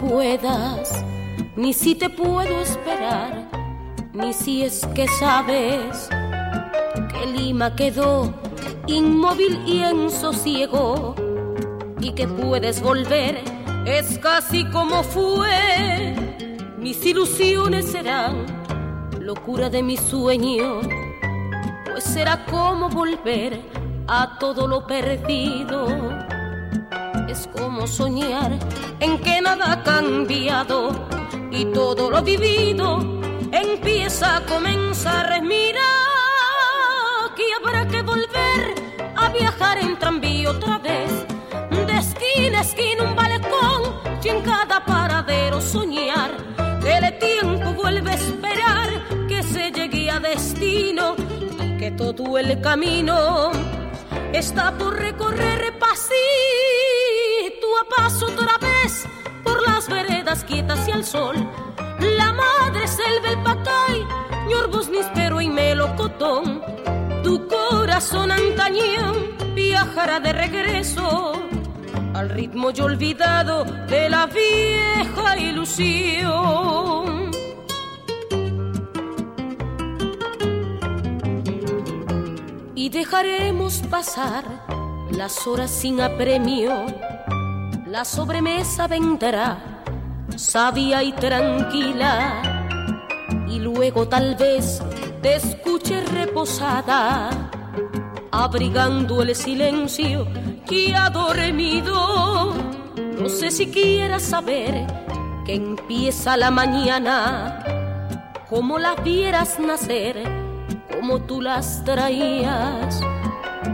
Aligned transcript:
puedas, 0.00 1.04
ni 1.56 1.74
si 1.74 1.94
te 1.94 2.08
puedo 2.08 2.60
esperar, 2.60 3.48
ni 4.14 4.32
si 4.32 4.62
es 4.62 4.86
que 4.94 5.06
sabes 5.06 6.08
que 7.12 7.26
Lima 7.26 7.76
quedó 7.76 8.32
inmóvil 8.86 9.60
y 9.66 9.82
en 9.82 10.10
sosiego 10.10 11.14
y 12.00 12.12
que 12.12 12.26
puedes 12.26 12.82
volver 12.82 13.42
es 13.86 14.18
casi 14.18 14.64
como 14.64 15.02
fue. 15.02 16.14
Mis 16.78 17.04
ilusiones 17.04 17.90
serán 17.92 18.46
locura 19.20 19.68
de 19.68 19.82
mi 19.82 19.96
sueño, 19.98 20.80
pues 21.90 22.04
será 22.04 22.46
como 22.46 22.88
volver 22.88 23.60
a 24.08 24.38
todo 24.38 24.66
lo 24.66 24.86
perdido. 24.86 25.86
Es 27.28 27.46
como 27.46 27.86
soñar 27.86 28.58
en 29.00 29.18
que 29.18 29.40
nada 29.40 29.72
ha 29.72 29.82
cambiado 29.82 31.06
y 31.50 31.64
todo 31.66 32.10
lo 32.10 32.22
vivido 32.22 33.20
empieza 33.50 34.36
a 34.36 34.40
comenzar. 34.46 35.42
Mira 35.42 35.80
que 37.34 37.44
habrá 37.58 37.88
que 37.88 38.02
volver 38.02 38.74
a 39.16 39.28
viajar 39.30 39.78
en 39.78 39.98
tranvía 39.98 40.50
otra 40.50 40.78
vez, 40.78 41.10
de 41.70 41.98
esquina 41.98 42.58
a 42.58 42.62
esquina 42.62 43.02
un 43.04 43.16
balcón 43.16 43.80
y 44.22 44.28
en 44.28 44.42
cada 44.42 44.84
paradero 44.84 45.60
soñar 45.60 46.30
el 46.84 47.18
tiempo 47.18 47.72
vuelve 47.72 48.10
a 48.10 48.14
esperar 48.14 48.88
que 49.28 49.42
se 49.42 49.70
llegue 49.70 50.10
a 50.10 50.18
destino 50.18 51.14
y 51.62 51.78
que 51.78 51.90
todo 51.92 52.36
el 52.36 52.60
camino 52.60 53.50
está 54.32 54.72
por 54.76 54.98
recorrer 54.98 55.78
pasito 55.78 56.89
a 57.78 57.84
paso 57.96 58.26
otra 58.26 58.58
vez 58.58 59.06
por 59.44 59.66
las 59.66 59.88
veredas 59.88 60.44
quietas 60.44 60.86
y 60.88 60.92
al 60.92 61.04
sol. 61.04 61.36
La 62.00 62.32
madre 62.32 62.86
selva, 62.88 63.30
el 63.30 63.42
pacay, 63.42 64.06
ñorbos, 64.48 64.88
nispero 64.88 65.40
y 65.40 65.48
melocotón. 65.48 66.62
Tu 67.22 67.46
corazón 67.46 68.30
antañón 68.30 69.36
viajará 69.54 70.20
de 70.20 70.32
regreso 70.32 71.32
al 72.14 72.28
ritmo 72.30 72.70
ya 72.70 72.84
olvidado 72.84 73.64
de 73.64 74.08
la 74.08 74.26
vieja 74.26 75.36
ilusión. 75.38 76.90
y 82.80 82.88
dejaremos 82.88 83.82
pasar 83.90 84.42
las 85.10 85.46
horas 85.46 85.70
sin 85.70 86.00
apremio. 86.00 86.86
La 87.90 88.04
sobremesa 88.04 88.86
vendrá 88.86 89.82
sabia 90.36 91.02
y 91.02 91.10
tranquila 91.12 92.40
y 93.48 93.58
luego 93.58 94.06
tal 94.06 94.36
vez 94.36 94.80
te 95.20 95.34
escuche 95.34 96.00
reposada, 96.02 97.50
abrigando 98.30 99.22
el 99.22 99.34
silencio 99.34 100.28
que 100.68 100.94
ha 100.94 101.10
dormido. 101.10 102.54
No 103.20 103.28
sé 103.28 103.50
si 103.50 103.66
quieras 103.72 104.22
saber 104.22 104.86
que 105.44 105.56
empieza 105.56 106.36
la 106.36 106.52
mañana, 106.52 107.64
como 108.48 108.78
la 108.78 108.94
vieras 108.94 109.58
nacer 109.58 110.22
como 110.94 111.22
tú 111.22 111.40
las 111.40 111.84
traías, 111.84 113.00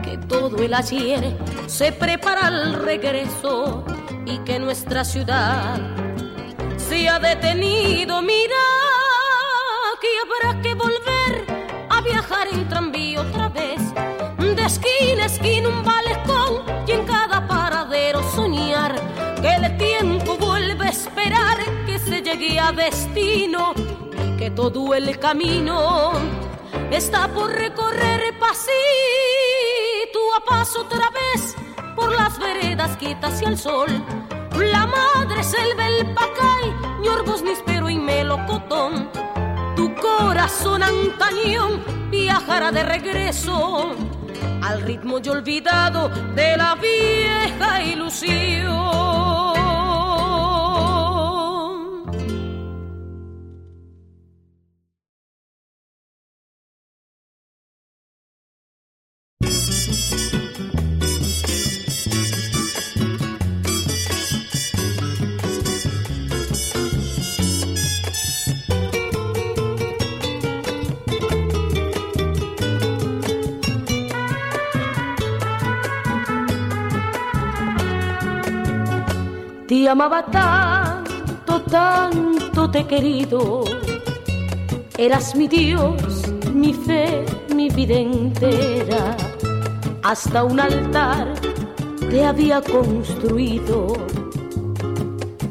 que 0.02 0.16
todo 0.16 0.56
el 0.56 0.72
ayer 0.72 1.36
se 1.66 1.92
prepara 1.92 2.46
al 2.46 2.82
regreso 2.82 3.84
y 4.26 4.38
que 4.38 4.58
nuestra 4.58 5.04
ciudad 5.04 5.80
se 6.76 7.08
ha 7.08 7.18
detenido. 7.18 8.20
Mira 8.20 8.64
que 10.00 10.08
habrá 10.22 10.60
que 10.60 10.74
volver 10.74 11.46
a 11.88 12.00
viajar 12.00 12.48
en 12.48 12.68
tranvía 12.68 13.20
otra 13.20 13.48
vez, 13.48 13.80
de 14.38 14.64
esquina 14.64 15.22
a 15.22 15.26
esquina 15.26 15.68
un 15.68 15.84
balcón 15.84 16.64
y 16.86 16.92
en 16.92 17.04
cada 17.06 17.46
paradero 17.46 18.22
soñar 18.34 18.94
que 19.40 19.54
el 19.54 19.76
tiempo 19.76 20.36
vuelve 20.36 20.86
a 20.86 20.90
esperar 20.90 21.58
que 21.86 21.98
se 21.98 22.20
llegue 22.20 22.58
a 22.58 22.72
destino 22.72 23.72
y 23.76 24.36
que 24.36 24.50
todo 24.50 24.94
el 24.94 25.18
camino 25.18 26.12
está 26.90 27.28
por 27.28 27.50
recorrer 27.50 28.38
pasito 28.38 28.58
a 30.36 30.44
paso 30.44 30.82
otra 30.82 31.10
vez 31.10 31.54
por 31.96 32.12
las 32.12 32.38
veredas 32.38 32.96
quietas 32.98 33.42
y 33.42 33.46
al 33.46 33.58
sol. 33.58 33.88
La 34.56 34.86
madre 34.86 35.42
selva, 35.42 35.88
el 35.88 36.06
pacay, 36.14 36.72
ñorbos, 37.00 37.42
nispero 37.42 37.90
y 37.90 37.98
melocotón. 37.98 39.10
Tu 39.74 39.94
corazón 39.96 40.82
antañón 40.82 41.82
viajará 42.10 42.70
de 42.70 42.82
regreso 42.82 43.96
al 44.62 44.82
ritmo 44.82 45.18
ya 45.18 45.32
olvidado 45.32 46.08
de 46.34 46.56
la 46.56 46.74
vieja 46.76 47.82
ilusión. 47.82 48.76
Te 79.68 79.88
amaba 79.88 80.24
tanto, 80.26 81.60
tanto 81.62 82.70
te 82.70 82.78
he 82.78 82.86
querido. 82.86 83.64
Eras 84.96 85.34
mi 85.34 85.48
Dios, 85.48 86.28
mi 86.54 86.72
fe, 86.72 87.24
mi 87.52 87.68
vida 87.70 87.94
entera. 87.94 89.16
Hasta 90.04 90.44
un 90.44 90.60
altar 90.60 91.34
te 92.10 92.24
había 92.24 92.60
construido. 92.60 93.88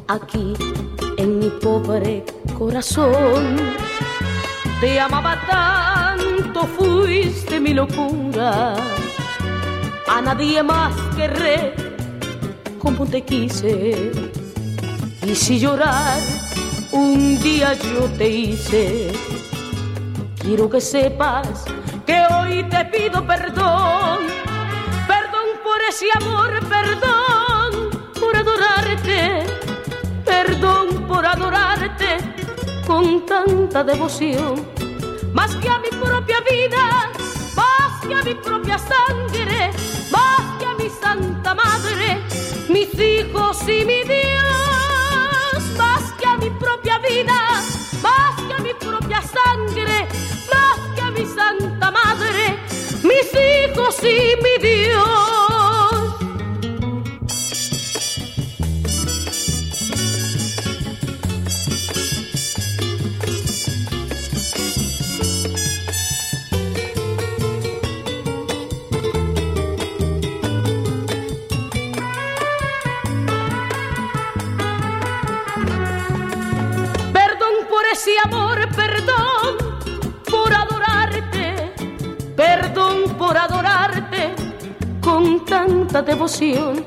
Aquí, 0.08 0.54
en 1.18 1.40
mi 1.40 1.50
pobre 1.50 2.24
corazón. 2.58 3.58
Te 4.80 4.98
amaba 4.98 5.36
tanto, 5.46 6.64
fuiste 6.68 7.60
mi 7.60 7.74
locura. 7.74 8.76
A 10.08 10.22
nadie 10.22 10.64
más 10.64 10.96
querré 11.18 11.85
como 12.86 13.04
te 13.08 13.24
quise. 13.24 14.12
Y 15.26 15.34
si 15.34 15.60
llorar 15.60 16.20
un 16.92 17.40
día 17.42 17.74
yo 17.74 18.02
te 18.16 18.30
hice, 18.30 19.12
quiero 20.38 20.70
que 20.70 20.80
sepas 20.80 21.66
que 22.06 22.22
hoy 22.32 22.64
te 22.70 22.86
pido 22.86 23.26
perdón. 23.26 24.20
Perdón 25.08 25.48
por 25.64 25.80
ese 25.90 26.06
amor, 26.20 26.52
perdón 26.76 27.72
por 28.22 28.38
adorarte, 28.38 29.44
perdón 30.24 31.08
por 31.08 31.26
adorarte 31.26 32.18
con 32.86 33.26
tanta 33.26 33.84
devoción. 33.84 34.64
Más 35.34 35.56
que 35.56 35.70
a 35.70 35.80
mi 35.80 35.90
propia 35.90 36.38
vida, 36.52 37.10
más 37.56 37.92
que 38.08 38.14
a 38.14 38.22
mi 38.22 38.36
propia 38.36 38.78
sangre, 38.78 39.55
mis 42.96 43.06
hijos 43.06 43.58
y 43.64 43.86
mi 43.86 44.04
Dios, 44.04 45.64
más 45.78 46.14
que 46.14 46.28
a 46.28 46.38
mi 46.38 46.50
propia 46.50 46.98
vida, 47.00 47.64
más 48.02 48.36
que 48.48 48.54
a 48.54 48.60
mi 48.60 48.74
propia 48.74 49.22
sangre, 49.22 50.08
más 50.54 50.96
que 50.96 51.02
a 51.02 51.12
mi 51.12 51.26
santa 51.26 51.92
madre, 51.92 52.58
mis 53.04 53.32
hijos 53.34 53.98
y 54.04 54.36
mi 54.42 54.68
Dios. 54.68 55.35
Devoción. 85.94 86.84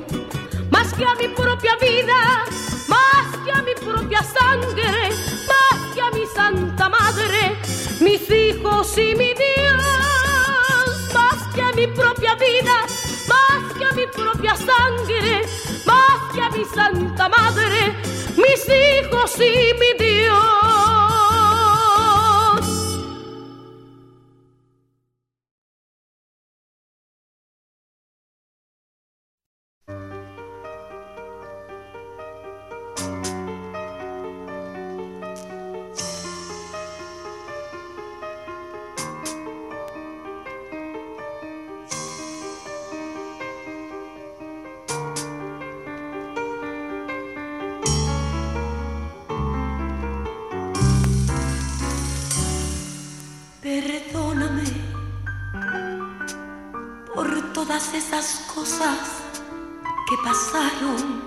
más 0.70 0.92
que 0.92 1.04
a 1.04 1.14
mi 1.14 1.28
propia 1.28 1.76
vida, 1.76 2.44
más 2.88 3.36
que 3.44 3.52
a 3.52 3.62
mi 3.62 3.74
propia 3.74 4.22
sangre, 4.22 5.10
más 5.46 5.94
que 5.94 6.00
a 6.00 6.10
mi 6.10 6.26
santa 6.26 6.88
madre, 6.88 7.56
mis 8.00 8.28
hijos 8.30 8.98
y 8.98 9.14
mi 9.14 9.32
Dios, 9.34 11.14
más 11.14 11.54
que 11.54 11.62
a 11.62 11.72
mi 11.72 11.86
propia 11.86 12.34
vida, 12.34 12.86
más 13.28 13.72
que 13.78 13.84
a 13.84 13.92
mi 13.92 14.06
propia 14.06 14.54
sangre, 14.56 15.42
más 15.86 16.34
que 16.34 16.42
a 16.42 16.50
mi 16.50 16.64
santa 16.64 17.28
madre, 17.28 17.94
mis 18.36 18.68
hijos 18.68 19.36
y 19.36 19.74
mi 19.78 20.04
Dios. 20.04 20.17
esas 57.78 58.44
cosas 58.52 58.98
que 60.08 60.16
pasaron 60.24 61.22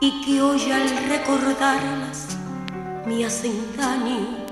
y 0.00 0.24
que 0.24 0.42
hoy 0.42 0.72
al 0.72 0.88
recordarlas 1.08 2.36
me 3.06 3.24
hacen 3.24 3.76
daño. 3.76 4.45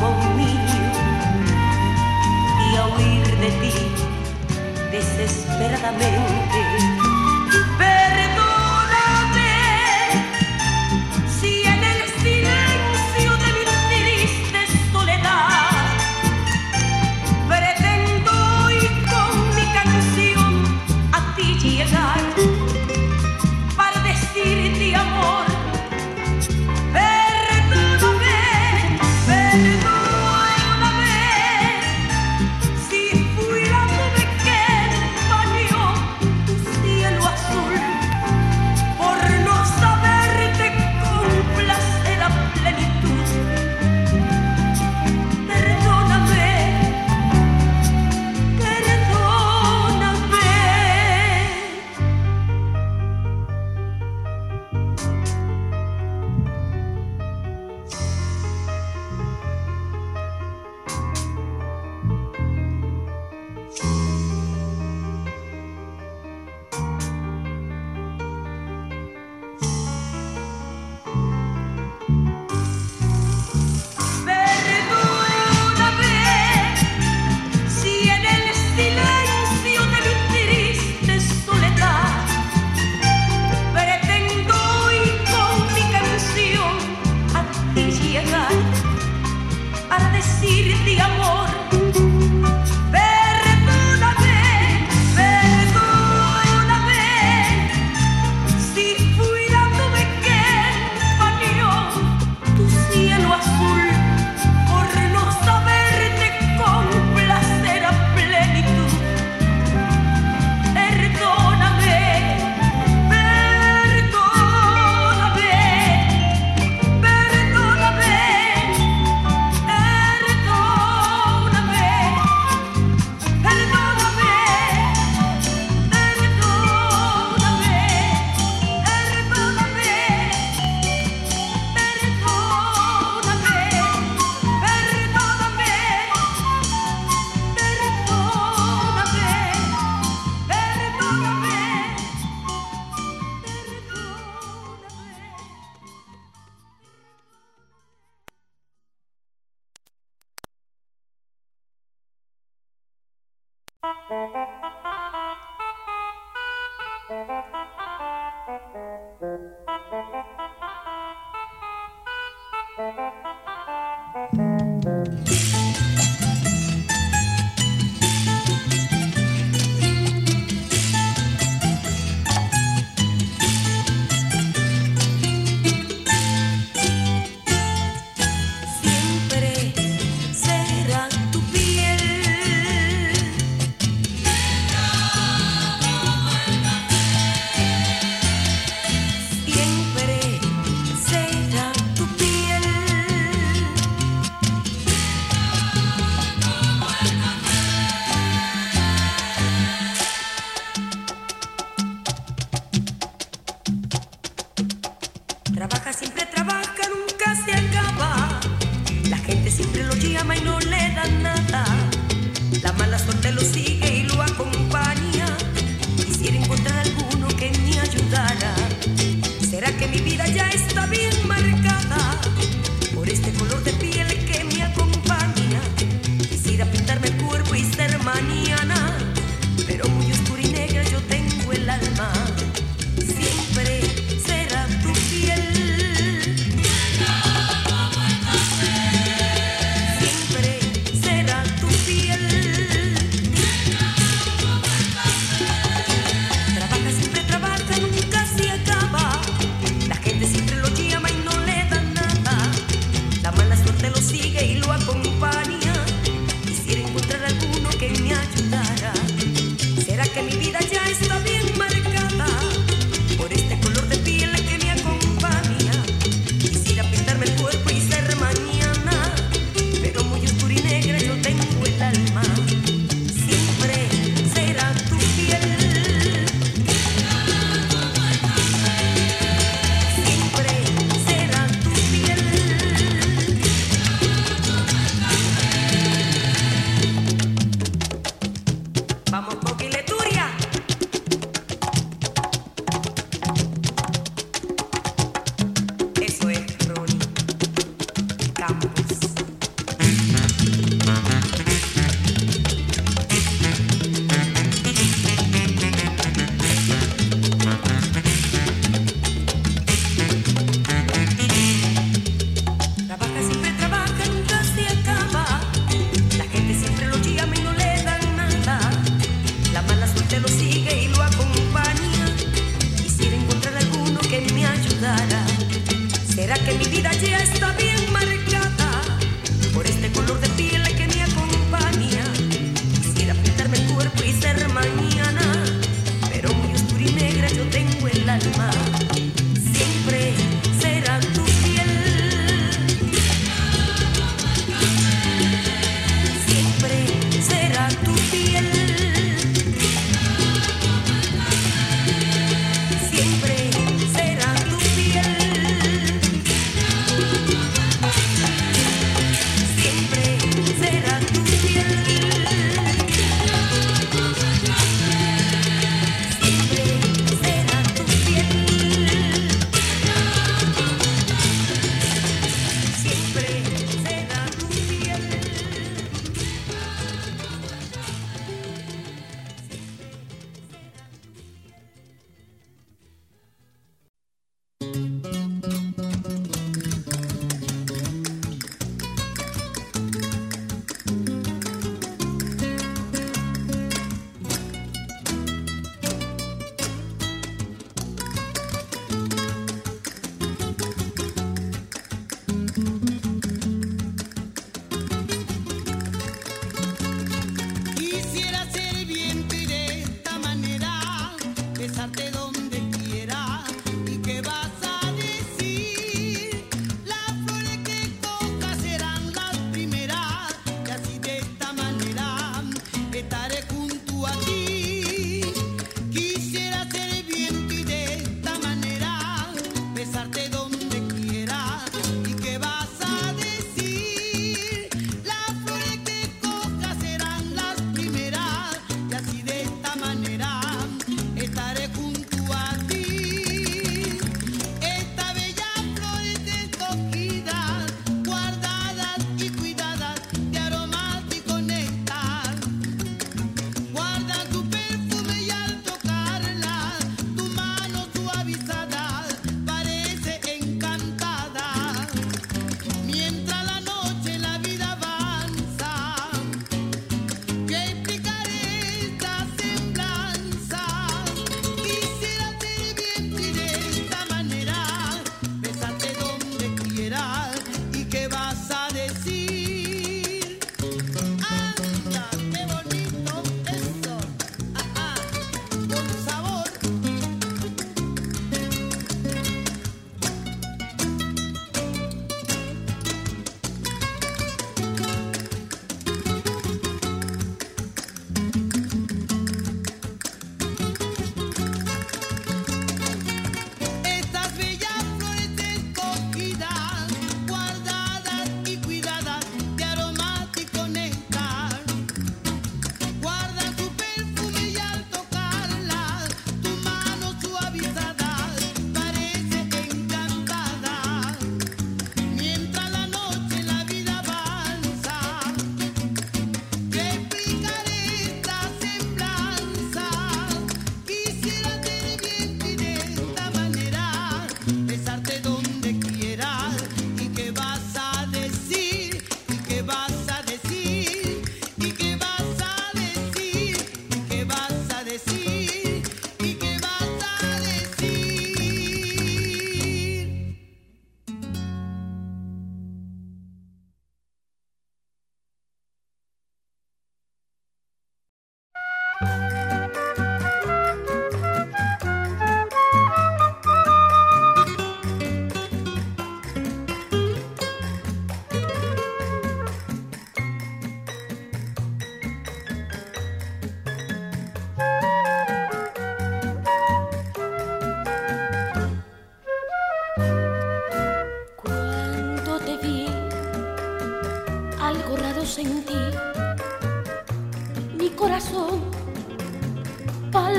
como 0.00 0.10
un 0.10 0.36
niño 0.36 0.92
y 2.70 2.76
a 2.76 2.86
huir 2.86 3.26
de 3.38 3.50
ti 3.60 3.72
desesperadamente. 4.92 6.67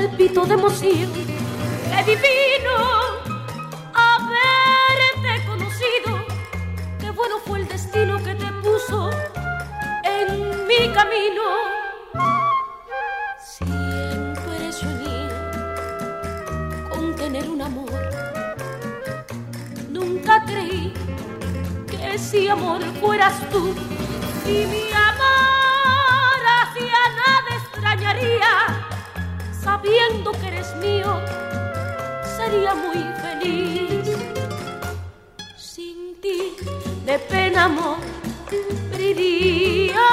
De 0.08 0.54
emoción. 0.54 1.12
¡Qué 1.12 2.04
divino 2.04 2.74
haberte 3.92 5.46
conocido! 5.46 6.24
¡Qué 6.98 7.10
bueno 7.10 7.36
fue 7.44 7.60
el 7.60 7.68
destino 7.68 8.16
que 8.22 8.34
te 8.34 8.46
puso 8.62 9.10
en 10.04 10.66
mi 10.66 10.88
camino! 10.94 11.42
Siempre 13.44 14.72
soñé 14.72 15.28
con 16.90 17.14
tener 17.16 17.48
un 17.48 17.60
amor. 17.60 17.92
Nunca 19.90 20.42
creí 20.46 20.94
que 21.90 22.14
ese 22.14 22.50
amor 22.50 22.80
fueras 23.00 23.34
tú. 23.50 23.74
Y 24.46 24.64
mi 24.66 24.92
amor 24.92 24.99
sabiendo 29.80 30.32
que 30.32 30.48
eres 30.48 30.76
mío, 30.76 31.20
sería 32.36 32.74
muy 32.74 33.02
feliz. 33.22 34.16
Sin 35.56 36.20
ti, 36.20 36.54
de 37.06 37.18
pena 37.18 37.64
amor, 37.64 37.96
moriría. 38.90 40.06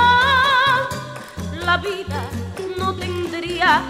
La 1.65 1.77
vida 1.77 2.23
no 2.77 2.95
tendría 2.95 3.82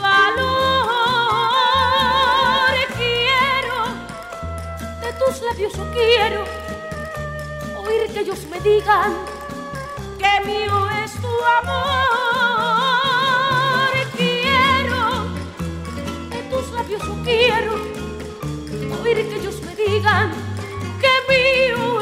valor. 0.00 0.86
Quiero 2.98 3.78
de 5.00 5.12
tus 5.14 5.42
labios, 5.42 5.78
o 5.78 5.84
quiero 5.92 6.44
oír 7.82 8.12
que 8.12 8.20
ellos 8.20 8.44
me 8.50 8.60
digan 8.60 9.14
que 10.18 10.46
mío 10.46 10.90
es 11.02 11.12
tu 11.22 11.28
amor. 11.60 12.05
Yo 17.04 17.14
quiero 17.24 17.74
oír 19.02 19.28
que 19.28 19.36
ellos 19.36 19.60
me 19.62 19.74
digan 19.74 20.30
que 21.00 21.12
mío 21.28 21.95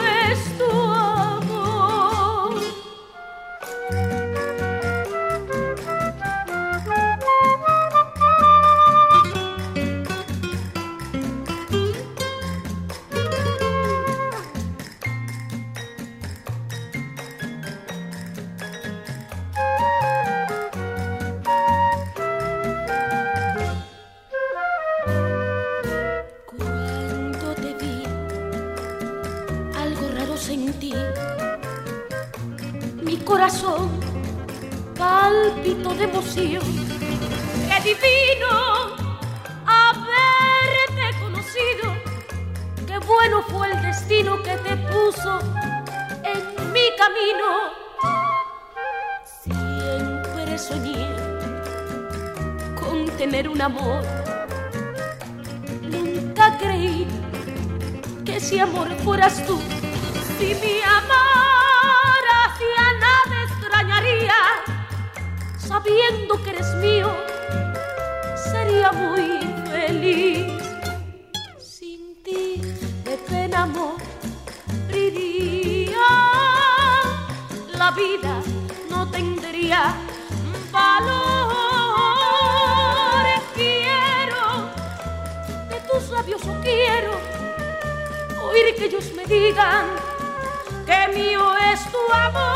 ellos 88.94 89.12
me 89.14 89.24
digan 89.26 89.86
que 90.86 91.18
mío 91.18 91.56
es 91.72 91.80
tu 91.90 92.12
amor. 92.12 92.54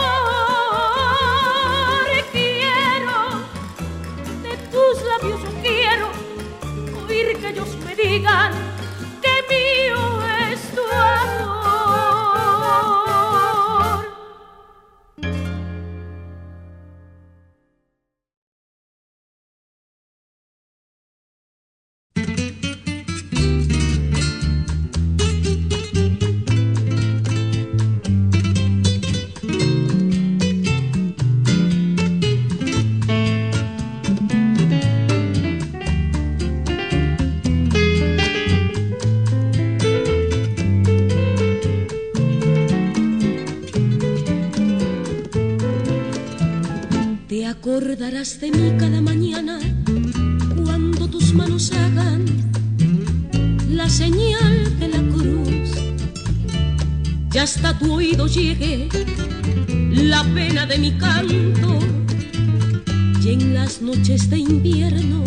quiero 5.63 6.11
oír 7.07 7.37
que 7.39 7.49
ellos 7.49 7.77
me 7.85 7.97
digan 7.97 8.53
acordarás 48.19 48.41
de 48.41 48.51
mí 48.51 48.73
cada 48.79 49.01
mañana 49.01 49.61
cuando 50.65 51.09
tus 51.09 51.33
manos 51.35 51.71
hagan 51.73 52.25
la 53.71 53.89
señal 53.89 54.79
de 54.81 54.89
la 54.89 54.99
cruz. 55.13 55.71
Ya 57.31 57.45
hasta 57.45 57.79
tu 57.79 57.93
oído 57.93 58.27
llegue 58.27 58.89
la 59.93 60.25
pena 60.35 60.67
de 60.67 60.79
mi 60.79 60.93
canto 60.99 61.79
y 63.23 63.29
en 63.35 63.55
las 63.55 63.83
noches 63.83 64.29
de 64.29 64.39
invierno 64.39 65.23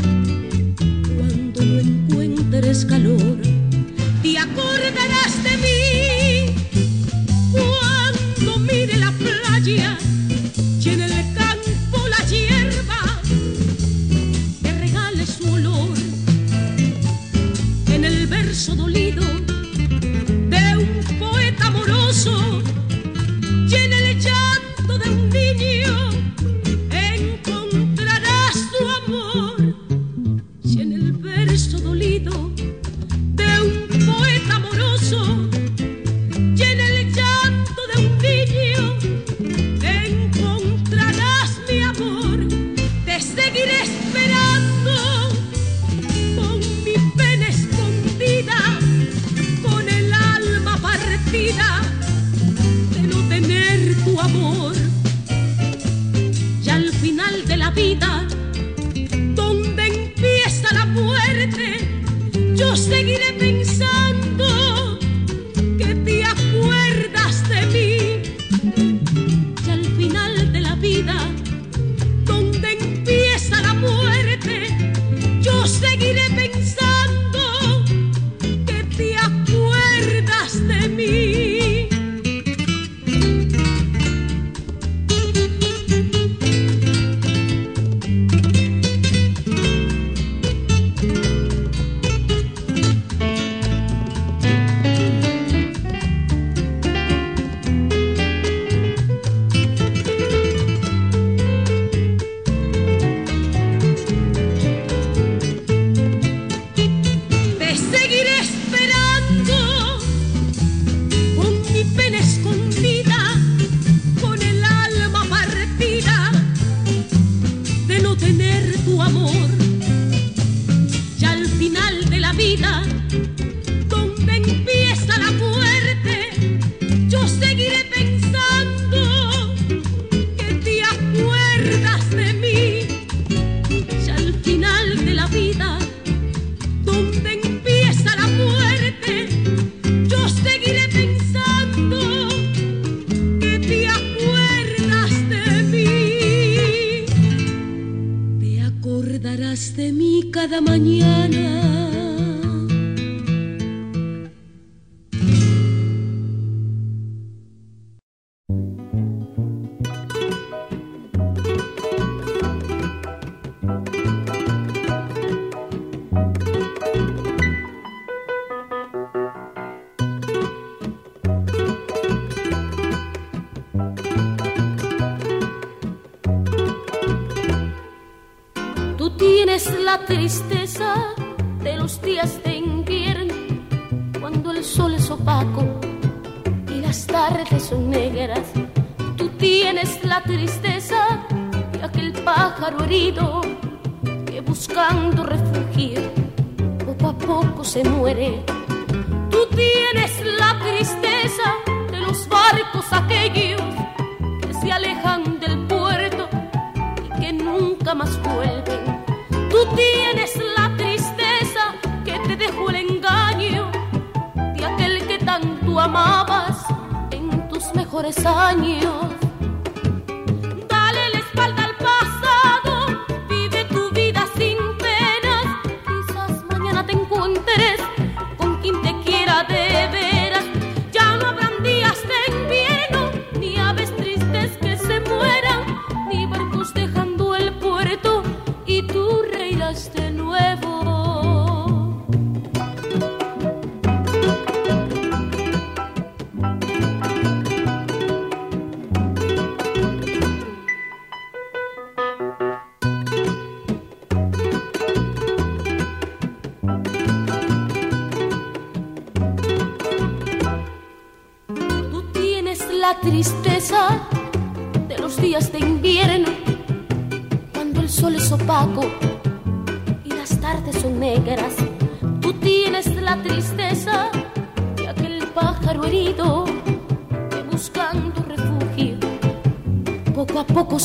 cuando 1.18 1.64
no 1.64 1.80
encuentres 1.80 2.86
calor 2.86 3.38
te 4.22 4.38
acordarás 4.38 5.44
de 5.44 5.51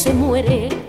se 0.07 0.14
muere. 0.14 0.86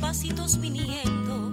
Pasitos 0.00 0.60
viniendo. 0.60 1.52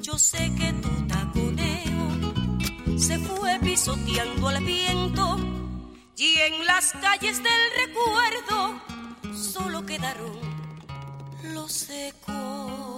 Yo 0.00 0.18
sé 0.18 0.52
que 0.56 0.72
tu 0.74 1.06
taconeo 1.06 2.98
se 2.98 3.18
fue 3.18 3.58
pisoteando 3.60 4.48
al 4.48 4.64
viento 4.64 5.38
y 6.16 6.34
en 6.38 6.66
las 6.66 6.92
calles 6.92 7.42
del 7.42 7.86
recuerdo 7.86 8.80
solo 9.34 9.84
quedaron 9.86 10.38
los 11.54 11.88
ecos. 11.90 12.89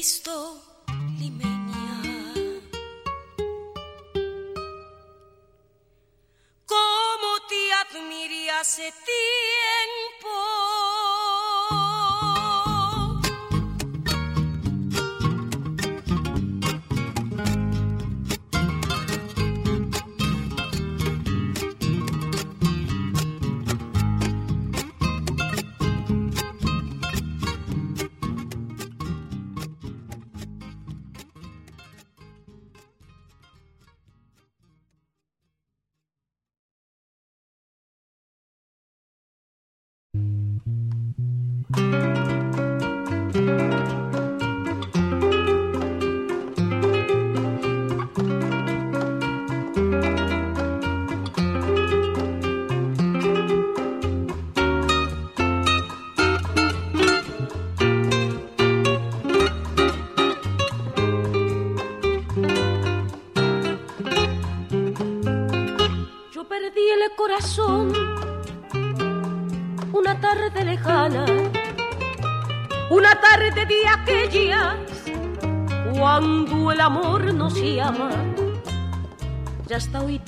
Χριστό 0.00 0.56
λιμενιά 1.18 1.96
Κόμω 6.66 7.32
τι 7.48 7.60
αδμυρία 7.80 8.64
σε 8.64 8.92
τι. 9.04 9.49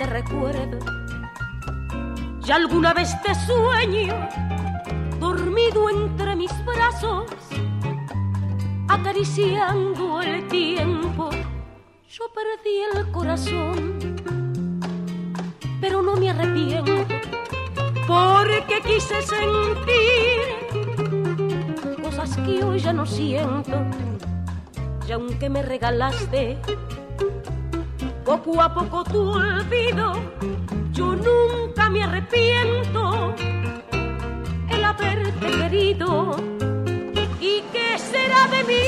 Te 0.02 0.06
recuerdo. 0.06 0.78
Ya 2.40 2.56
alguna 2.56 2.92
vez 2.92 3.10
te 3.22 3.34
sueño, 3.34 4.28
dormido 5.20 5.88
entre 5.90 6.34
mis 6.34 6.52
brazos, 6.64 7.30
acariciando 8.88 10.20
el 10.22 10.48
tiempo. 10.48 11.30
Yo 12.08 12.24
perdí 12.34 12.80
el 12.94 13.12
corazón, 13.12 13.96
pero 15.80 16.02
no 16.02 16.16
me 16.16 16.30
arrepiento, 16.30 17.04
porque 18.08 18.82
quise 18.84 19.22
sentir 19.22 20.40
cosas 22.02 22.36
que 22.38 22.64
hoy 22.64 22.80
ya 22.80 22.92
no 22.92 23.06
siento. 23.06 23.84
Y 25.06 25.12
aunque 25.12 25.48
me 25.48 25.62
regalaste 25.62 26.58
poco 28.44 28.60
a 28.60 28.74
poco 28.74 29.04
tu 29.04 29.30
olvido, 29.30 30.14
yo 30.92 31.14
nunca 31.14 31.88
me 31.88 32.02
arrepiento 32.02 33.34
el 34.68 34.84
haberte 34.84 35.46
querido. 35.46 36.36
¿Y 37.40 37.62
qué 37.72 37.98
será 37.98 38.48
de 38.48 38.64
mí? 38.64 38.84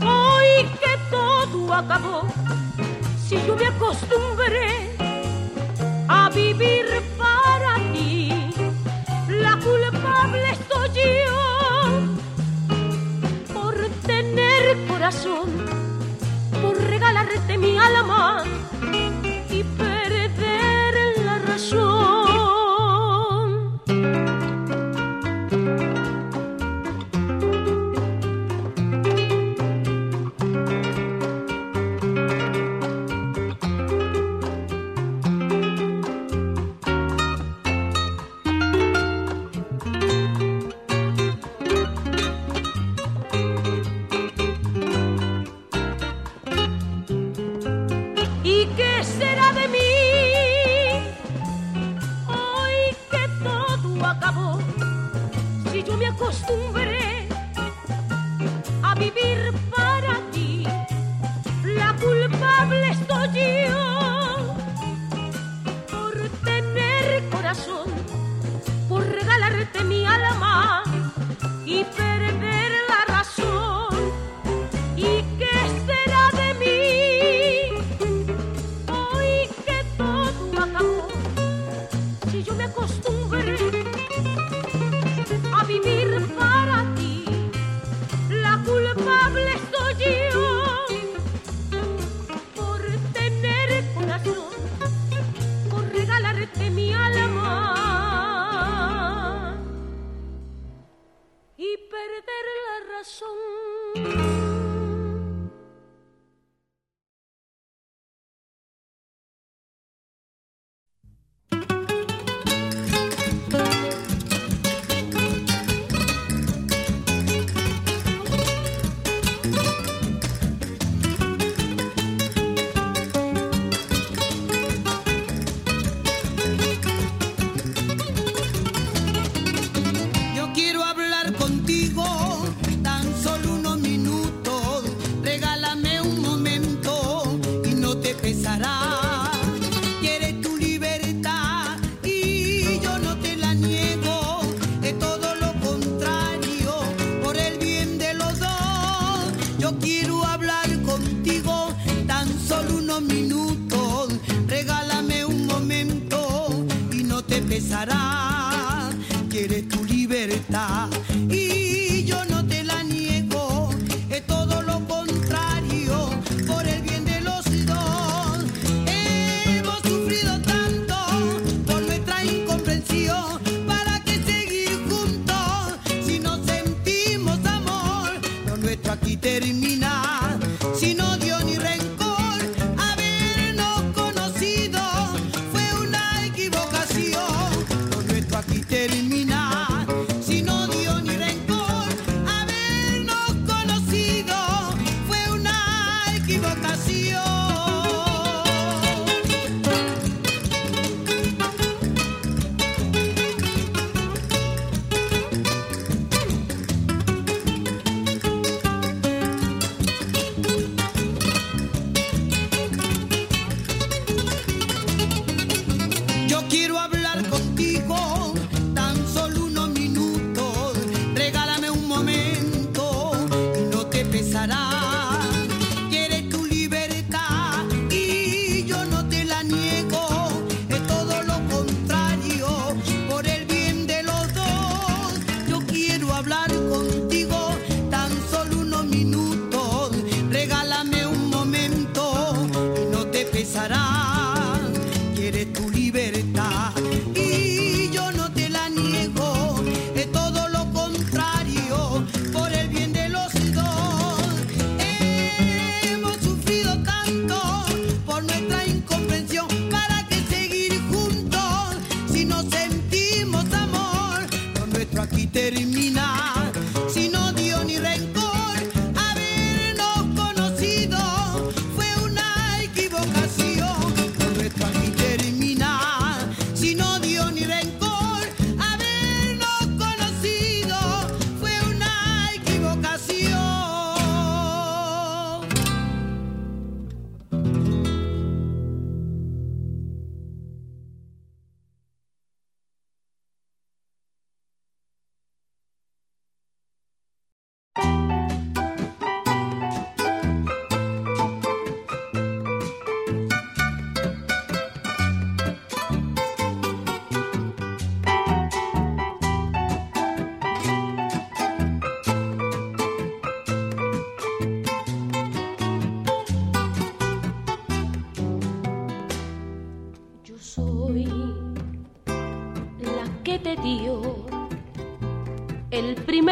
Hoy 0.00 0.66
que 0.80 0.96
todo 1.10 1.74
acabó, 1.74 2.22
si 3.26 3.36
yo 3.46 3.56
me 3.56 3.66
acostumbré 3.66 4.96
a 6.08 6.30
vivir 6.30 6.86
para 7.18 7.76
ti, 7.92 8.32
la 9.28 9.58
culpable 9.58 10.56
soy 10.68 10.90
yo 11.26 11.42
por 13.52 13.74
tener 14.06 14.86
corazón 14.88 15.41
de 17.52 17.58
mi 17.58 17.78
alma. 17.78 18.61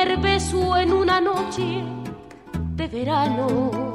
Beso 0.08 0.76
en 0.76 0.92
una 0.92 1.20
noche 1.20 1.84
de 2.74 2.88
verano. 2.88 3.92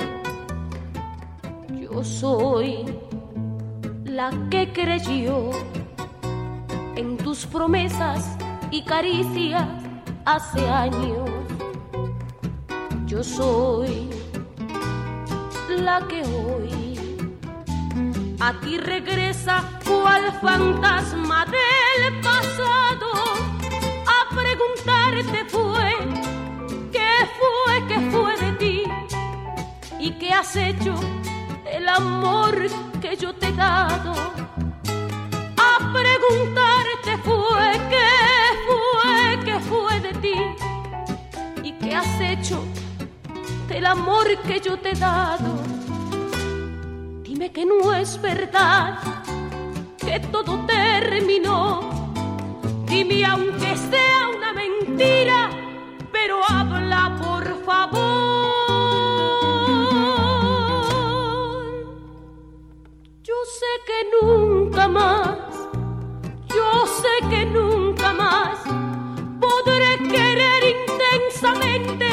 Yo 1.70 2.04
soy 2.04 2.86
la 4.04 4.30
que 4.52 4.72
creyó 4.72 5.50
en 6.96 7.18
tus 7.18 7.46
promesas 7.48 8.38
y 8.70 8.84
caricias 8.84 9.68
hace 10.26 10.70
años. 10.70 11.30
Yo 13.08 13.24
soy 13.24 14.10
la 15.70 16.08
que 16.08 16.22
hoy 16.22 17.00
a 18.40 18.54
ti 18.60 18.78
regresa 18.78 19.64
cual 19.86 20.32
fantasma 20.40 21.46
del 21.46 22.22
pasado 22.22 23.05
preguntarte 24.56 25.46
fue, 25.50 25.92
qué 26.92 27.12
fue, 27.38 27.88
qué 27.88 28.00
fue 28.12 28.38
de 28.38 28.52
ti 28.54 28.84
y 30.00 30.12
qué 30.12 30.32
has 30.32 30.56
hecho 30.56 30.94
el 31.72 31.88
amor 31.90 32.56
que 33.02 33.18
yo 33.18 33.34
te 33.34 33.48
he 33.48 33.54
dado. 33.54 34.14
A 35.58 35.94
preguntarte 35.94 37.18
fue, 37.24 37.72
qué 37.90 38.12
fue, 38.68 39.46
qué 39.46 39.60
fue 39.60 40.00
de 40.00 40.14
ti 40.20 40.36
y 41.64 41.72
qué 41.74 41.96
has 41.96 42.22
hecho 42.22 42.64
del 43.68 43.86
amor 43.86 44.26
que 44.48 44.60
yo 44.60 44.78
te 44.78 44.92
he 44.92 44.96
dado 44.96 45.60
Dime 47.24 47.52
que 47.52 47.66
no 47.66 47.94
es 47.94 48.22
verdad, 48.22 49.00
que 49.98 50.20
todo 50.32 50.66
terminó. 50.66 52.14
Dime 52.88 53.26
aunque 53.26 53.76
sea 53.76 54.15
mentira, 54.96 55.50
pero 56.12 56.40
habla 56.48 57.16
por 57.22 57.44
favor. 57.66 58.56
Yo 63.24 63.34
sé 63.60 63.72
que 63.88 64.00
nunca 64.22 64.88
más, 64.88 65.38
yo 66.48 66.88
sé 66.88 67.30
que 67.30 67.46
nunca 67.46 68.14
más 68.14 68.60
podré 69.40 69.98
querer 70.10 70.64
intensamente 70.82 72.08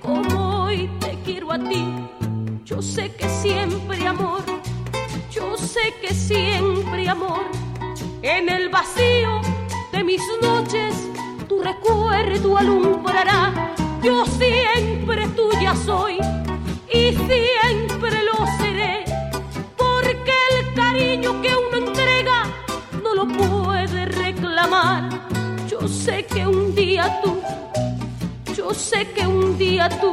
como 0.00 0.64
hoy 0.64 0.88
te 1.00 1.18
quiero 1.24 1.52
a 1.52 1.58
ti. 1.58 1.84
Yo 2.64 2.80
sé 2.80 3.14
que 3.14 3.28
siempre 3.28 4.06
amor 4.06 4.42
sé 5.56 5.94
que 6.00 6.14
siempre 6.14 7.08
amor, 7.08 7.44
en 8.22 8.48
el 8.48 8.68
vacío 8.68 9.40
de 9.92 10.04
mis 10.04 10.22
noches, 10.42 11.05
tu 11.56 11.62
recuerdo 11.62 12.56
alumbrará. 12.56 13.74
Yo 14.02 14.24
siempre 14.26 15.26
tuya 15.28 15.74
soy 15.74 16.18
y 16.92 17.14
siempre 17.14 18.22
lo 18.24 18.46
seré, 18.58 19.04
porque 19.76 20.32
el 20.50 20.74
cariño 20.74 21.40
que 21.42 21.56
uno 21.56 21.86
entrega 21.88 22.44
no 23.02 23.14
lo 23.14 23.26
puede 23.26 24.06
reclamar. 24.06 25.08
Yo 25.68 25.88
sé 25.88 26.24
que 26.26 26.46
un 26.46 26.74
día 26.74 27.20
tú, 27.22 27.38
yo 28.54 28.72
sé 28.72 29.08
que 29.12 29.26
un 29.26 29.58
día 29.58 29.88
tú 30.00 30.12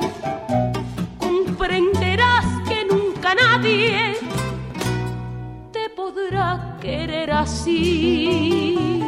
comprenderás 1.20 2.46
que 2.68 2.86
nunca 2.86 3.36
nadie 3.36 4.18
podrá 5.96 6.78
querer 6.82 7.32
así. 7.32 9.03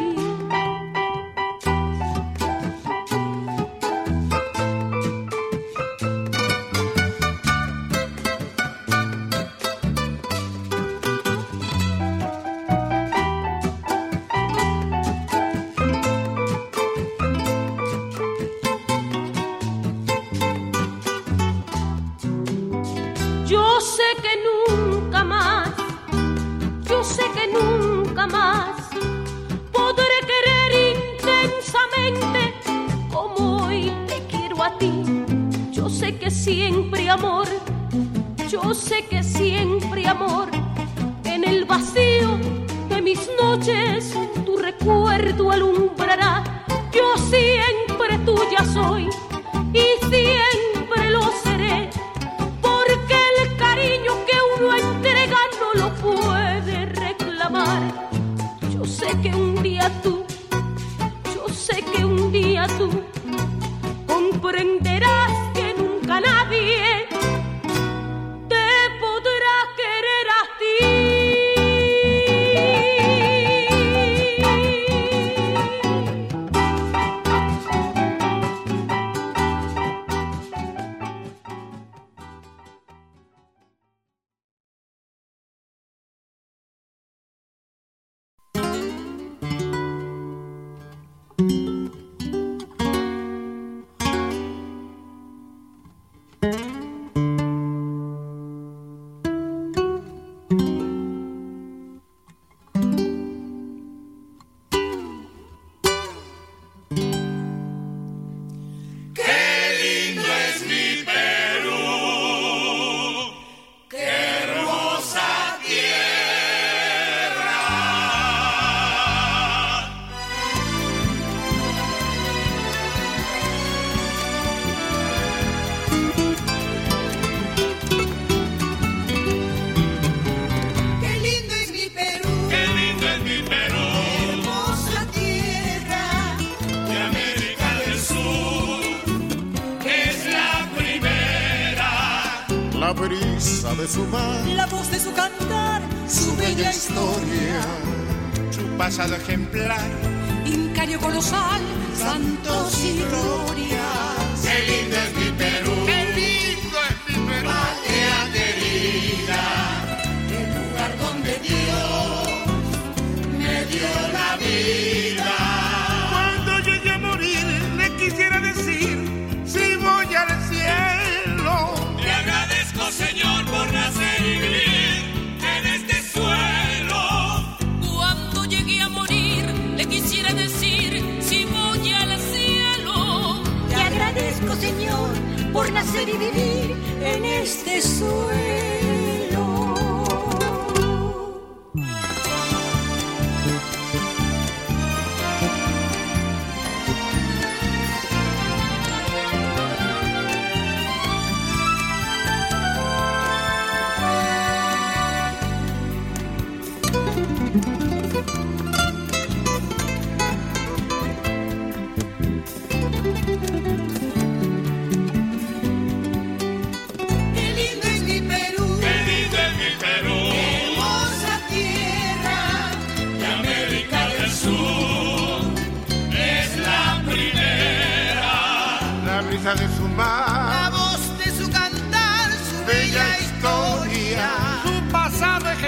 Quisiera 59.05 59.89
decir 59.89 60.13
si 60.13 60.24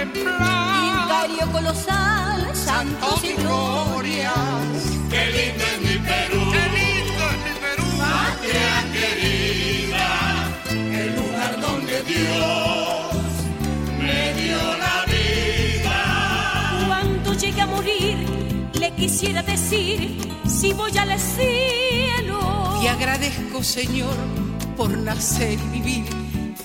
ejemplar, 0.02 1.28
Imperio 1.30 1.52
colosal, 1.52 2.54
santos 2.54 3.24
y 3.24 3.32
glorias. 3.34 4.32
Qué 5.10 5.26
lindo 5.26 5.64
es 5.64 5.80
mi 5.80 5.98
Perú, 5.98 6.40
qué 6.52 6.64
lindo 6.78 7.22
es 7.30 7.38
mi 7.44 7.54
Perú, 7.64 7.86
patria 7.98 8.70
querida, 8.92 10.08
el 10.70 11.16
lugar 11.16 11.60
donde 11.60 12.02
Dios 12.02 13.14
me 13.98 14.34
dio 14.34 14.58
la 14.76 15.04
vida. 15.06 15.96
Cuando 16.86 17.32
llegue 17.34 17.60
a 17.60 17.66
morir, 17.66 18.16
le 18.74 18.90
quisiera 18.92 19.42
decir 19.42 20.18
si 20.46 20.72
voy 20.72 20.96
al 20.96 21.18
cielo. 21.18 22.78
Te 22.80 22.88
agradezco, 22.88 23.62
Señor, 23.62 24.16
por 24.76 24.90
nacer 24.96 25.58
y 25.74 25.80
vivir 25.80 26.17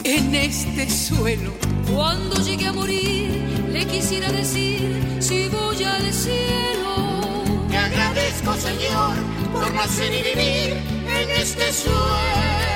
en 0.04 0.36
este 0.36 0.90
suelo. 0.90 1.52
Cuando 1.94 2.36
llegue 2.42 2.68
a 2.68 2.74
morir, 2.74 3.30
le 3.72 3.86
quisiera 3.86 4.32
decir 4.32 5.18
si 5.20 5.48
voy 5.48 5.84
al 5.84 6.14
cielo. 6.14 7.44
Te 7.70 7.78
agradezco, 7.78 8.54
Señor, 8.56 9.16
por 9.52 9.74
nacer 9.74 10.14
y 10.14 10.22
vivir 10.22 10.78
en 11.08 11.30
este 11.30 11.72
suelo. 11.72 12.73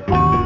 up 0.00 0.10
on 0.12 0.39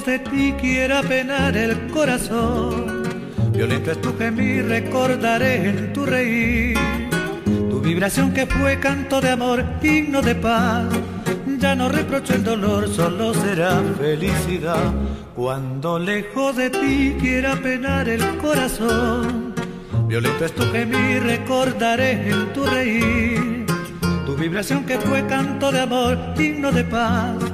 lejos 0.00 0.06
de 0.06 0.18
ti 0.30 0.54
quiera 0.60 1.02
penar 1.02 1.56
el 1.56 1.88
corazón. 1.88 3.02
Violento 3.52 3.90
es 3.90 4.00
tu 4.00 4.16
gemir, 4.16 4.66
recordaré 4.66 5.68
en 5.68 5.92
tu 5.92 6.06
reír. 6.06 6.78
Tu 7.44 7.80
vibración 7.80 8.32
que 8.32 8.46
fue 8.46 8.78
canto 8.78 9.20
de 9.20 9.30
amor, 9.30 9.64
himno 9.82 10.22
de 10.22 10.34
paz. 10.34 10.86
Ya 11.58 11.74
no 11.74 11.88
reprocho 11.88 12.34
el 12.34 12.44
dolor, 12.44 12.88
solo 12.88 13.34
será 13.34 13.82
felicidad. 13.98 14.92
Cuando 15.34 15.98
lejos 15.98 16.56
de 16.56 16.70
ti 16.70 17.16
quiera 17.20 17.56
penar 17.56 18.08
el 18.08 18.38
corazón. 18.38 19.54
Violento 20.06 20.44
es 20.44 20.52
tu 20.52 20.64
gemir, 20.72 21.22
recordaré 21.22 22.30
en 22.30 22.52
tu 22.52 22.64
reír. 22.64 23.66
Tu 24.26 24.36
vibración 24.36 24.84
que 24.84 24.98
fue 24.98 25.26
canto 25.26 25.70
de 25.70 25.80
amor, 25.80 26.18
himno 26.38 26.72
de 26.72 26.84
paz 26.84 27.49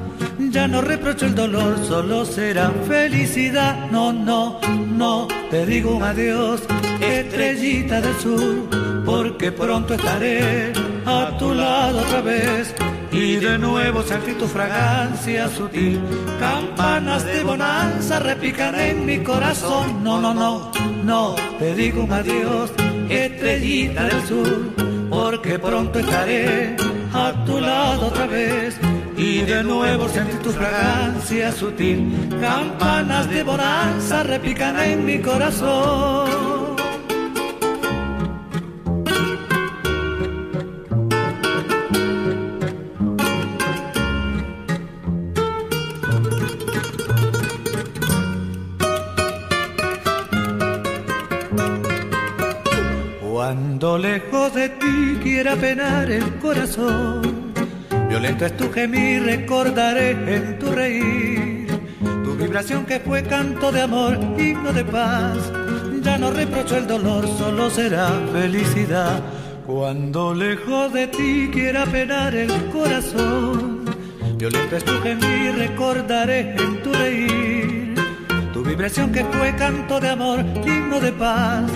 ya 0.56 0.66
no 0.66 0.80
reprocho 0.80 1.26
el 1.26 1.34
dolor, 1.34 1.76
solo 1.86 2.24
será 2.24 2.70
felicidad. 2.88 3.90
No, 3.90 4.10
no, 4.10 4.58
no, 5.02 5.28
te 5.50 5.66
digo 5.66 5.94
un 5.94 6.02
adiós, 6.02 6.62
estrellita 6.98 8.00
del 8.00 8.16
sur, 8.16 9.04
porque 9.04 9.52
pronto 9.52 9.92
estaré 9.92 10.72
a 11.04 11.36
tu 11.38 11.52
lado 11.52 12.00
otra 12.00 12.22
vez. 12.22 12.74
Y 13.12 13.36
de 13.36 13.58
nuevo 13.58 14.02
sentir 14.02 14.38
tu 14.38 14.46
fragancia 14.46 15.46
sutil, 15.50 16.00
campanas 16.40 17.26
de 17.26 17.42
bonanza 17.42 18.18
repican 18.18 18.74
en 18.80 19.04
mi 19.04 19.18
corazón. 19.18 20.02
No, 20.02 20.18
no, 20.22 20.32
no, 20.32 20.72
no, 21.04 21.34
te 21.58 21.74
digo 21.74 22.02
un 22.04 22.12
adiós, 22.14 22.72
estrellita 23.10 24.04
del 24.04 24.22
sur, 24.26 24.72
porque 25.10 25.58
pronto 25.58 25.98
estaré 25.98 26.76
a 27.12 27.44
tu 27.44 27.60
lado 27.60 28.06
otra 28.06 28.26
vez 28.26 28.80
y 29.16 29.42
de 29.42 29.62
nuevo 29.62 30.08
sentí 30.08 30.36
tu 30.38 30.50
fragancia 30.50 31.50
sutil. 31.52 32.28
Campanas 32.40 33.28
de 33.30 33.42
bonanza 33.42 34.22
repican 34.22 34.78
en 34.78 35.04
mi 35.04 35.18
corazón. 35.20 36.76
Cuando 53.22 53.98
lejos 53.98 54.54
de 54.54 54.68
ti 54.70 55.18
quiera 55.22 55.54
penar 55.56 56.10
el 56.10 56.38
corazón, 56.38 57.35
violento 58.18 58.46
es 58.46 58.56
tu 58.56 58.72
gemir, 58.72 59.24
recordaré 59.24 60.12
en 60.12 60.58
tu 60.58 60.72
reír, 60.72 61.66
tu 62.24 62.34
vibración 62.34 62.86
que 62.86 62.98
fue 62.98 63.22
canto 63.22 63.70
de 63.70 63.82
amor, 63.82 64.18
himno 64.38 64.72
de 64.72 64.86
paz. 64.86 65.36
Ya 66.00 66.16
no 66.16 66.30
reprocho 66.30 66.78
el 66.78 66.86
dolor, 66.86 67.28
solo 67.36 67.68
será 67.68 68.08
felicidad. 68.32 69.20
Cuando 69.66 70.32
lejos 70.32 70.94
de 70.94 71.08
ti 71.08 71.50
quiera 71.52 71.84
penar 71.84 72.34
el 72.34 72.50
corazón, 72.70 73.84
violento 74.38 74.76
es 74.76 74.84
tu 74.84 74.98
gemir, 75.02 75.54
recordaré 75.58 76.56
en 76.56 76.82
tu 76.82 76.94
reír, 76.94 77.94
tu 78.54 78.62
vibración 78.62 79.12
que 79.12 79.24
fue 79.26 79.54
canto 79.56 80.00
de 80.00 80.08
amor, 80.08 80.42
himno 80.64 81.00
de 81.00 81.12
paz 81.12 81.70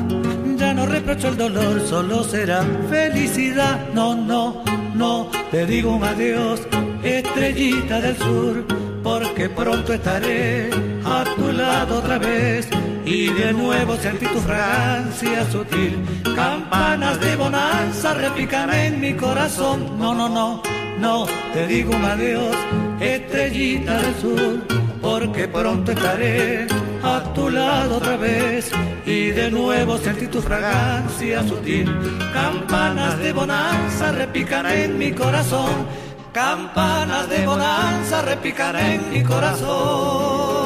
ya 0.61 0.75
no 0.75 0.85
reprocho 0.85 1.29
el 1.29 1.39
dolor, 1.39 1.81
solo 1.89 2.23
será 2.23 2.63
felicidad. 2.91 3.81
No, 3.95 4.15
no, 4.15 4.63
no, 4.95 5.31
te 5.51 5.65
digo 5.65 5.97
un 5.97 6.05
adiós, 6.05 6.61
estrellita 7.03 7.99
del 8.03 8.17
sur, 8.19 8.67
porque 9.03 9.49
pronto 9.49 9.95
estaré 9.95 10.69
a 11.03 11.25
tu 11.35 11.51
lado 11.51 11.99
otra 11.99 12.19
vez. 12.19 12.69
Y 13.07 13.29
de 13.29 13.55
nuevo 13.55 13.97
sentí 13.97 14.27
tu 14.27 14.39
fragancia 14.41 15.51
sutil, 15.51 16.05
campanas 16.37 17.19
de 17.21 17.37
bonanza 17.37 18.13
repican 18.13 18.73
en 18.73 19.01
mi 19.01 19.15
corazón. 19.15 19.99
No, 19.99 20.15
no, 20.15 20.29
no, 20.29 20.63
no, 21.01 21.27
te 21.55 21.67
digo 21.67 21.97
un 21.97 22.05
adiós, 22.05 22.55
estrellita 23.01 24.03
del 24.03 24.15
sur, 24.17 24.67
porque 25.01 25.49
pronto 25.49 25.93
estaré 25.93 26.67
a 27.03 27.33
tu 27.35 27.51
lado 27.51 27.97
otra 27.97 28.17
vez 28.17 28.71
y 29.07 29.31
de 29.31 29.51
nuevo 29.51 29.99
sentí 29.99 30.27
tu 30.27 30.41
fragancia 30.41 31.43
sutil. 31.47 31.87
Campanas 32.33 33.19
de 33.19 33.33
bonanza 33.33 34.13
repican 34.13 34.67
en 34.67 34.99
mi 34.99 35.13
corazón, 35.13 35.87
campanas 36.33 37.29
de 37.29 37.47
bonanza 37.47 38.23
repican 38.23 38.77
en 38.77 39.11
mi 39.11 39.23
corazón. 39.23 40.60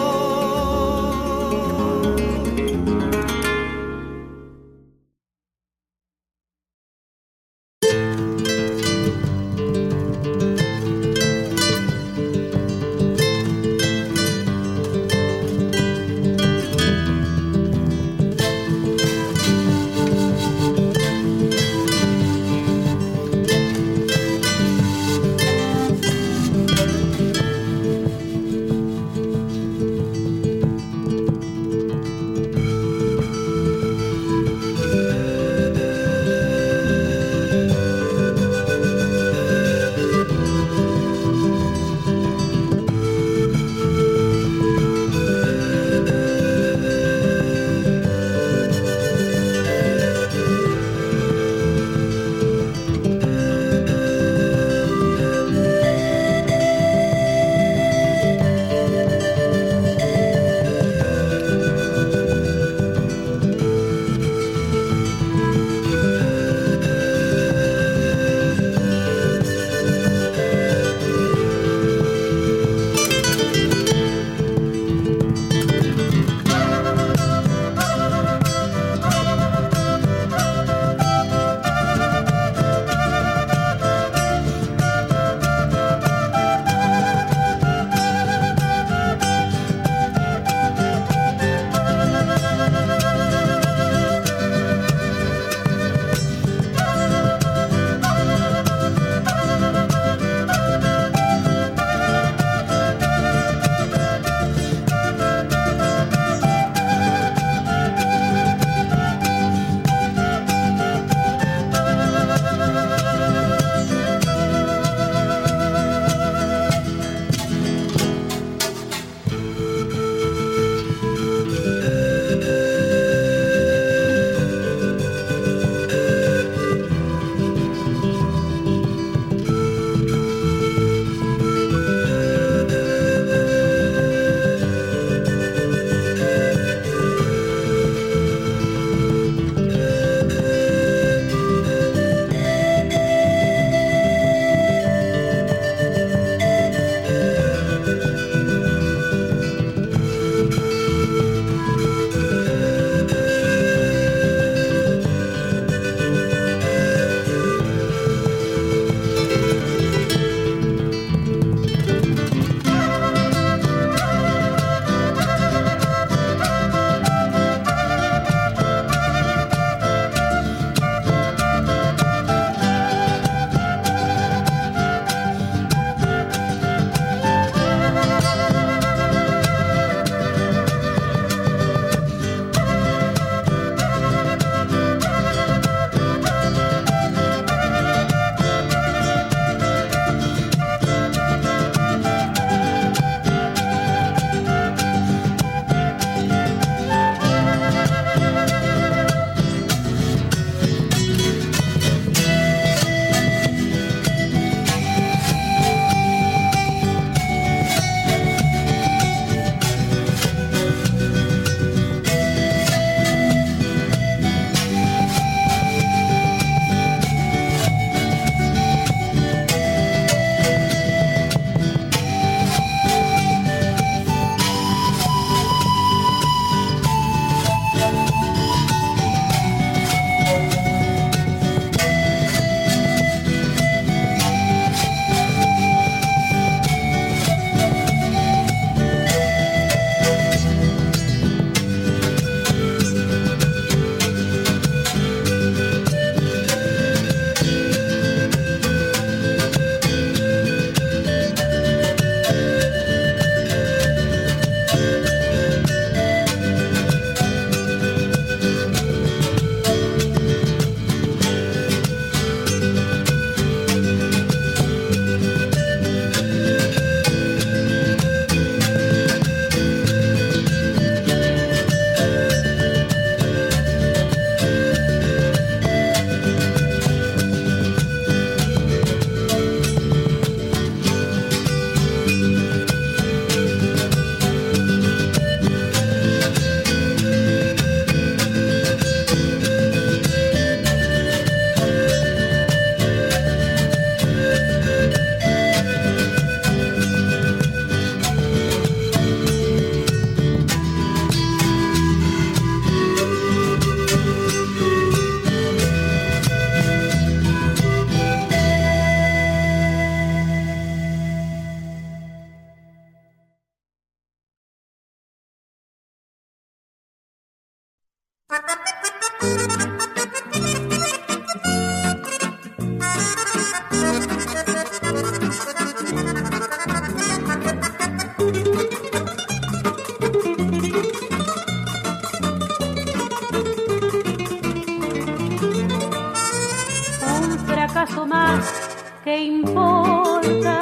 Fracaso 337.85 338.07
más, 338.07 338.79
¿qué 339.05 339.25
importa? 339.25 340.59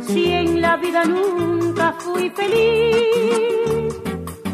Si 0.00 0.32
en 0.32 0.62
la 0.62 0.76
vida 0.76 1.04
nunca 1.04 1.92
fui 1.98 2.30
feliz. 2.30 3.94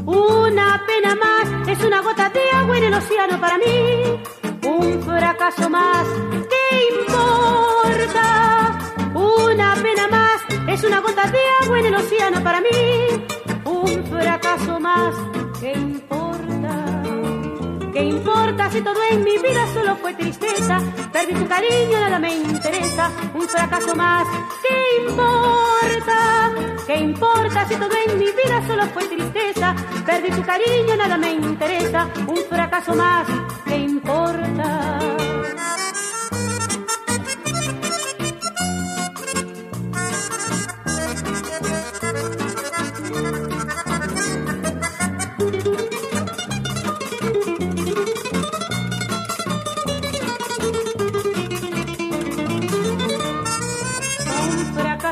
Una 0.04 0.82
pena 0.88 1.14
más 1.14 1.68
es 1.68 1.84
una 1.84 2.00
gota 2.00 2.30
de 2.30 2.50
agua 2.50 2.78
en 2.78 2.84
el 2.84 2.94
océano 2.94 3.40
para 3.40 3.58
mí. 3.58 4.20
Un 4.66 5.02
fracaso 5.02 5.70
más, 5.70 6.04
¿qué 6.50 6.88
importa? 7.00 8.78
Una 9.14 9.74
pena 9.76 10.08
más 10.08 10.42
es 10.66 10.82
una 10.82 10.98
gota 10.98 11.30
de 11.30 11.38
agua 11.62 11.78
en 11.78 11.86
el 11.86 11.94
océano 11.94 12.42
para 12.42 12.60
mí. 12.60 13.24
Un 13.64 14.04
fracaso 14.06 14.80
más, 14.80 15.14
¿qué 15.60 15.74
importa? 15.74 16.17
¿Qué 17.98 18.04
importa 18.04 18.70
si 18.70 18.80
todo 18.80 19.00
en 19.10 19.24
mi 19.24 19.38
vida 19.38 19.66
solo 19.74 19.96
fue 19.96 20.14
tristeza? 20.14 20.80
Perdí 21.12 21.34
tu 21.34 21.48
cariño, 21.48 21.98
nada 21.98 22.20
me 22.20 22.32
interesa. 22.32 23.10
Un 23.34 23.48
fracaso 23.48 23.92
más, 23.96 24.24
¿qué 24.62 25.02
importa? 25.02 26.52
¿Qué 26.86 26.96
importa 26.96 27.66
si 27.66 27.74
todo 27.74 27.90
en 28.06 28.18
mi 28.20 28.26
vida 28.26 28.62
solo 28.68 28.86
fue 28.94 29.04
tristeza? 29.08 29.74
Perdí 30.06 30.30
tu 30.30 30.42
cariño, 30.44 30.96
nada 30.96 31.16
me 31.18 31.32
interesa. 31.32 32.08
Un 32.28 32.36
fracaso 32.48 32.94
más, 32.94 33.26
¿qué 33.66 33.76
importa? 33.78 34.97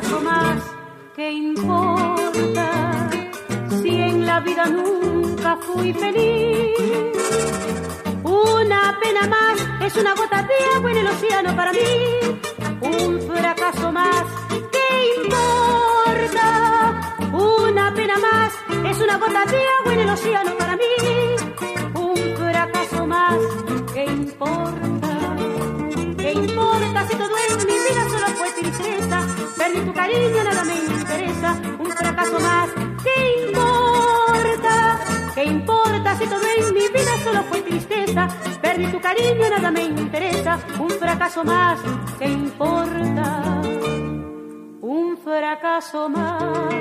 Fracaso 0.06 0.20
más, 0.20 0.62
¿qué 1.16 1.32
importa? 1.32 3.10
Si 3.82 3.88
en 3.88 4.26
la 4.26 4.40
vida 4.40 4.66
nunca 4.66 5.56
fui 5.56 5.92
feliz. 5.92 6.74
Una 8.22 8.98
pena 9.02 9.26
más 9.26 9.58
es 9.84 9.96
una 9.96 10.14
gota 10.14 10.42
de 10.42 10.76
agua 10.76 10.90
en 10.90 10.96
el 10.98 11.06
océano 11.08 11.56
para 11.56 11.72
mí. 11.72 11.78
Un 12.80 13.20
fracaso 13.22 13.92
más, 13.92 14.24
¿qué 14.74 14.88
importa? 15.18 16.48
Una 17.32 17.94
pena 17.94 18.14
más 18.18 18.52
es 18.90 19.00
una 19.00 19.18
gota 19.18 19.44
de 19.44 19.58
agua 19.80 19.92
en 19.94 20.00
el 20.00 20.10
océano 20.10 20.56
para 20.56 20.76
mí. 20.76 20.84
Un 21.94 22.16
fracaso 22.36 23.06
más, 23.06 23.38
¿qué 23.92 24.04
importa? 24.04 25.36
¿Qué 26.18 26.32
importa 26.32 27.08
si 27.08 27.16
todo 27.16 27.36
en 27.48 27.66
mi 27.66 27.72
vida? 27.72 28.15
Perdí 29.56 29.80
tu 29.80 29.92
cariño, 29.92 30.44
nada 30.44 30.64
me 30.64 30.74
interesa. 30.74 31.60
Un 31.78 31.90
fracaso 31.90 32.40
más, 32.40 32.68
¿qué 33.02 33.46
importa? 33.48 34.98
¿Qué 35.34 35.44
importa 35.44 36.18
si 36.18 36.26
todo 36.26 36.40
en 36.58 36.74
mi 36.74 36.88
vida 36.88 37.18
solo 37.24 37.42
fue 37.44 37.60
tristeza? 37.62 38.28
Perdí 38.60 38.86
tu 38.86 39.00
cariño, 39.00 39.48
nada 39.50 39.70
me 39.70 39.82
interesa. 39.84 40.58
Un 40.78 40.90
fracaso 40.90 41.44
más, 41.44 41.80
¿qué 42.18 42.26
importa? 42.26 43.60
Un 44.82 45.16
fracaso 45.18 46.08
más. 46.08 46.74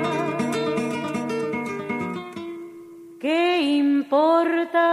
¿Qué 3.18 3.60
importa? 3.60 4.86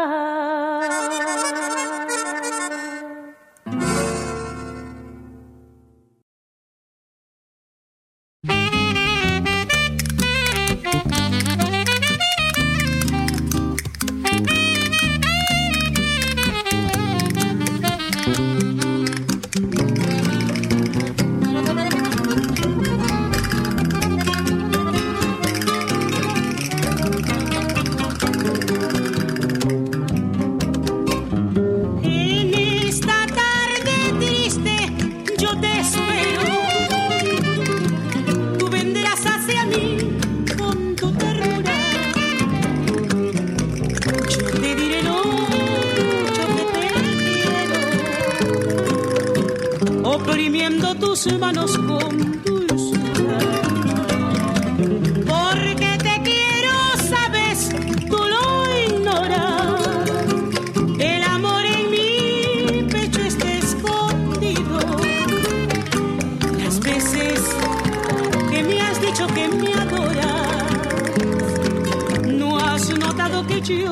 Tus 51.13 51.37
manos 51.37 51.77
con 51.77 52.41
dulzura. 52.43 53.39
Porque 55.27 55.97
te 56.05 56.21
quiero, 56.23 56.73
sabes, 57.07 57.69
tú 58.09 58.17
lo 58.17 58.43
ignoras. 58.87 60.09
El 60.97 61.23
amor 61.23 61.63
en 61.65 61.91
mi 61.91 62.87
pecho 62.91 63.21
está 63.21 63.53
escondido. 63.53 64.79
Las 66.57 66.79
veces 66.79 67.39
que 68.49 68.63
me 68.63 68.81
has 68.81 68.99
dicho 68.99 69.27
que 69.27 69.47
me 69.49 69.71
adoras, 69.71 70.67
no 72.25 72.57
has 72.57 72.89
notado 72.97 73.45
que 73.45 73.61
yo 73.61 73.91